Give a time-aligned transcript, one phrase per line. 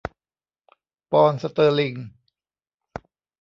[1.11, 1.95] ปอนด์สเตอร์ลิง